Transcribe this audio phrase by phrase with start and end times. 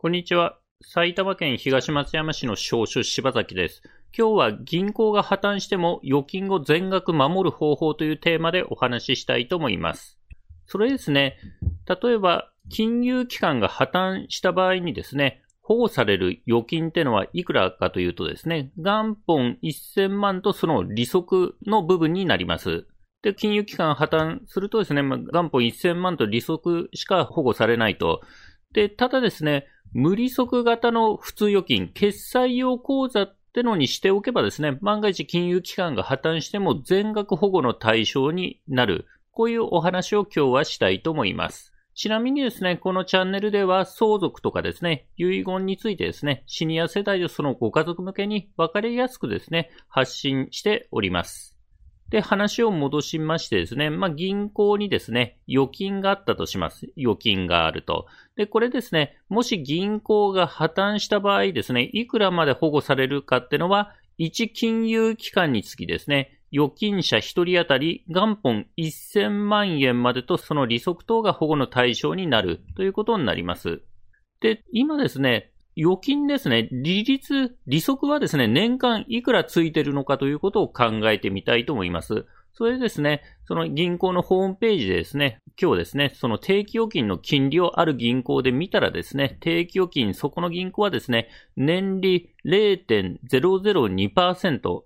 [0.00, 0.60] こんにちは。
[0.80, 3.82] 埼玉県東松山市の商主柴崎です。
[4.16, 10.16] 今日は銀行が破綻しても預金を全額守る方法というテーマでお話ししたいと思います。
[10.66, 11.36] それですね、
[12.00, 22.86] 例えば金融機関が破綻した場合にですね、保護される預金ってのはいくらかというとですね、元本1000万とその利息の部分になります。
[23.22, 28.20] で、金融機関破綻するとですね、元本1000万と利息しか保護されないと。
[28.72, 39.06] で、ただですね、無利息型の普通預金、決済用口座ってのにしておけばですね、万が一金融機関が破綻しても全額保護の対象になる。
[39.32, 41.72] こういうお話を今日はしたいと思います。
[41.94, 51.57] ちなみにですね、このチャンネルでは相続とかですね、遺言についてですね、シニア世代とそのご家族向けに分かりやすくですね、発信しております。
[52.10, 56.86] で、話を戻しましてですね、まあ、銀行にですね、預金があったとします。
[56.96, 58.06] 預金があると。
[58.36, 73.82] で、これですね、もし銀行が破綻した場合ですね、いくらまで保護されるかってのは、1金融機関につきですね、預金者1人当たり元本1000万円までとその利息等が保護の対象になるということになります。
[74.40, 82.26] で、今ですね、預金ですね、利率、利息はですね、年間いくらついてるのかということを考えてみたいと思います。
[82.52, 94.82] それでですね、その銀行のホームページでですね、今日ですね、その定期預金の金利をある銀行で見たらですね、定期預金、そこの銀行はですね、年利0.002%、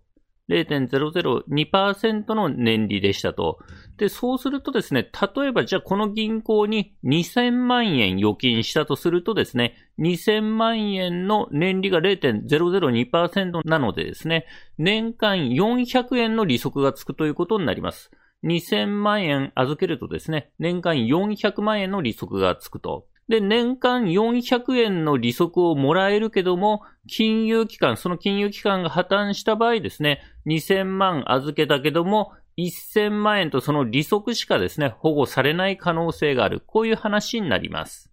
[0.53, 3.59] 0.002%の年利でしたと。
[3.97, 14.47] で、そうするとですね、例えばじゃあこの銀行に2000万円預金したとするとですね、2000万円の年利が0.002%なのでですね、
[14.79, 18.11] 年間400円の利息がつくということになります。
[18.45, 23.07] 2000万円預けるとですね、年間400万円の利息がつくと。
[23.29, 36.63] で、年間400円の利息をもらえるけども、金融機関、その金融機関が破綻した場合ですね、2000万預けたけども、1000万円とその利息しかですね、保護されない可能性がある。
[36.67, 38.13] こういう話になります。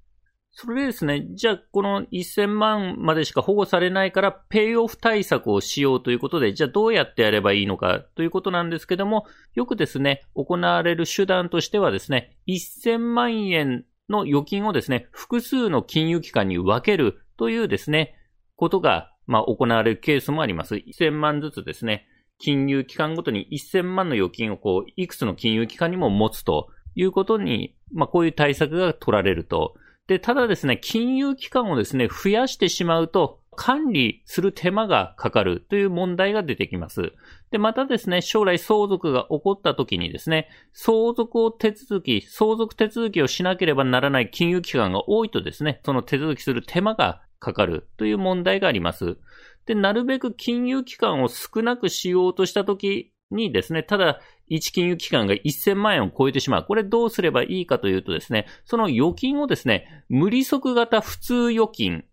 [0.52, 9.25] それでですね、じゃあこの1000万までしか保護されないから、ペイオフ対策をしようということで、じゃあどうやってやればいいのかということなんですけども、
[9.56, 18.16] よくですね、行われる手段としてはですね、1000万円の預金をですね、複数の金融機関に分けるというですね、
[18.56, 20.75] ことが、まあ、行われるケースもあります。
[20.75, 22.08] 1000万ずつですね、
[22.40, 29.75] 金融機関ごとに1000万の預金をこう、いくつの金融機関にも持つということに、まあ、こういう対策が取られると。
[30.08, 37.14] で、ただですね、金融機関をですね、増やしてしまうと、管理する手間がかかるという問題が出てきます。
[37.52, 49.18] で、またですね、将来相続が起こった時にですね、相続を手続き、相続手続きをしなければならない金融機関が多いとですね、その手続きする手間がかかるという問題があります。
[49.66, 56.66] で、なるべく金融機関を少なくしようとした時にですね、ただ、1金融機関が1000万円を超えてしまう。
[56.66, 62.06] これどうすればいいかというとですね、その預金をですね、無利息型普通預金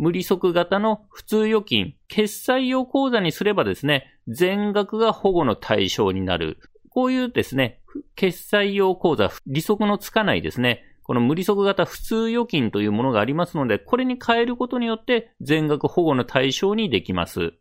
[0.00, 6.56] 無利息型の普通預金、決済用口座にすればですね、全額が保護の対象になる。
[6.88, 7.82] こういうですね、
[8.16, 17.52] 決済用口座、利息のつかないですね、この無利息型普通預金というものがありますので、これに変えることによって全額保護の対象にできます。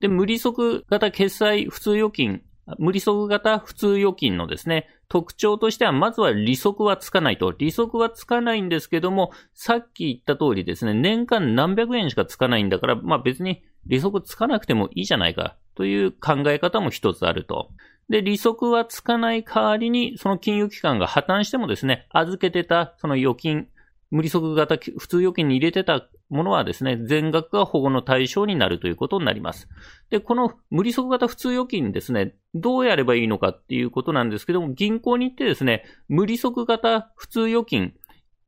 [0.00, 2.42] で、無利息型決済普通預金、
[2.78, 7.50] 無利息型普通預金のですね、特徴としては、まずは利息はつかないと。
[7.50, 17.70] 利息はつかないんですけども、さっき言った通りですね、年間何百円しかつかないんだから、まあ別に利息つかなくてもいいじゃないか、という考え方も一つあると。
[18.08, 23.66] で、利息はつかない代わりに、その金融機関が破綻してもですね、預けてたその預金、
[24.10, 29.68] 無利息型普通預金に入れてたものはですね、全額が保護の対象になるということになります。
[30.10, 37.94] で、この無利息型普通預金ですね、どうやればいいのかっていうことなんですけども、銀行に行ってですね、無利息型普通預金、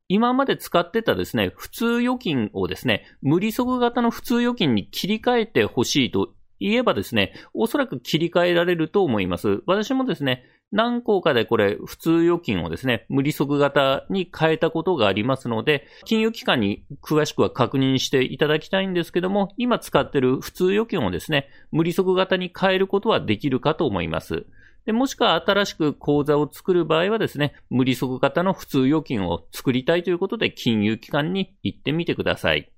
[0.08, 9.62] 今まで使ってたですね、普通預金をですね、無利息型の普通預金に切り替えてほしいと言えばですね、おそらく切り替えられると思います。
[9.66, 24.46] 私もですね、何個かでこれ、普通預金をですね、無利息型に変えたことがありますので、金融機関に詳しくは確認していただきたいんですけども、今使ってる普通預金をですね、無利息型に変えることはできるかと思います。
[24.86, 32.72] でもしくは新しく口座を作る場合はですね、無利息型の普通預金を作りたいということで金融機関に行ってみてください。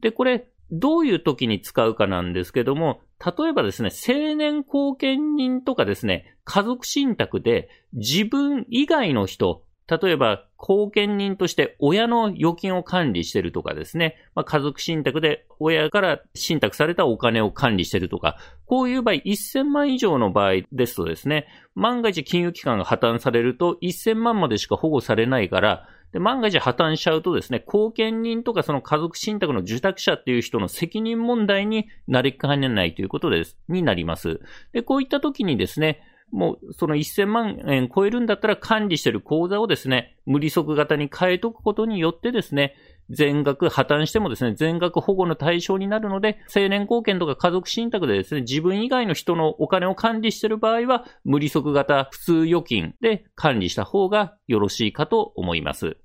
[0.00, 34.40] で、これ、どういう時に使うかなんですけども、例えばですね、青年後見人とかですね、家族信託で自分以外の人、例えば、後見人として親の預金を管理してるとかですね、まあ、家族信託で親から信託されたお金を管理してるとか、こういう場合、1000万以上の場合ですとですね、万が一金融機関が破綻されると1000万までしか保護されないから、で、万が一破綻しちゃうとですね、後見人とかその家族信託の受託者っていう人の責任問題になりかねないということです、になります。
[34.72, 36.02] で、こういった時にですね、
[36.32, 42.74] もうその1000万円超えるんだったら管理してる口座をですね、無利息型に変えとくことによってですね、
[43.10, 55.96] 全額破綻してもですね、全額保護の対象になるので、青年貢献とか家族信託でですね、自分以外の人のお金を管理している場合は、無利息型普通預金で管理した方がよろしいかと思います。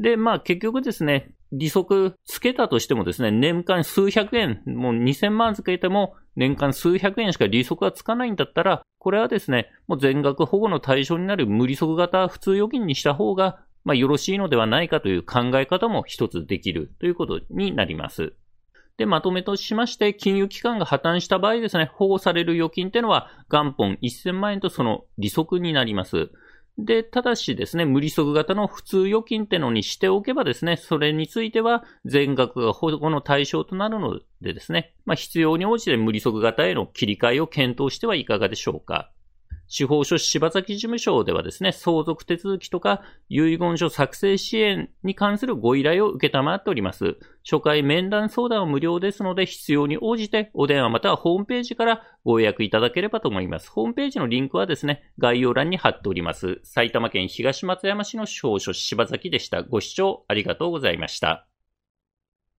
[0.00, 18.32] で、まあ結局ですね、利息つけたとしてもですね、年間数百円、もう2000万つけても年間数百円しか利息がつかないんだったら、これはですね、もう全額保護の対象になる無利息型普通預金にした方が、まあよろしいのではないかという考え方も一つできるということになります。
[18.96, 26.30] で、まとめとしまして、金融機関が破綻した場合ですね、保護される預金っていうのは元本1000万円とその利息になります。
[26.78, 39.12] で、ただしですね、無利息型の普通預金ってのにしておけばですね、それについては全額が保護の対象となるのでですね、まあ必要に応じて無利息型への切り替えを検討してはいかがでしょうか。
[39.68, 47.16] 司法書士柴崎事務所ではですね、相続手続きとか遺言書作成支援に関するご依頼を受けたまっております。
[47.44, 53.70] 初回面談相談は無料ですので、必要に応じてお電話またはホームページからご予約いただければと思います。
[53.70, 56.60] ホームページのリンクはですね、概要欄に貼っております。
[56.64, 59.62] 埼玉県東松山市の司法書士柴崎でした。
[59.62, 61.46] ご視聴ありがとうございました。